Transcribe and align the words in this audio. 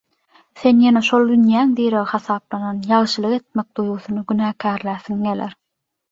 Sen 0.59 0.77
ýene 0.83 1.01
şol 1.07 1.25
dünýäň 1.31 1.73
diregi 1.79 2.09
hasaplan 2.13 2.79
ýagşylyk 2.91 3.35
etmek 3.39 3.67
duýgusyny 3.81 4.23
günäkärläsiň 4.33 5.21
geler. 5.27 5.55